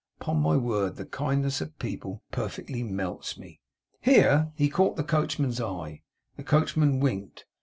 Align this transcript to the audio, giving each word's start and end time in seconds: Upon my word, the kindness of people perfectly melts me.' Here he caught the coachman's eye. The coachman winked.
Upon 0.19 0.37
my 0.39 0.57
word, 0.57 0.95
the 0.95 1.05
kindness 1.05 1.61
of 1.61 1.77
people 1.77 2.23
perfectly 2.31 2.81
melts 2.81 3.37
me.' 3.37 3.61
Here 4.01 4.51
he 4.55 4.67
caught 4.67 4.95
the 4.95 5.03
coachman's 5.03 5.61
eye. 5.61 6.01
The 6.37 6.43
coachman 6.43 6.99
winked. 6.99 7.45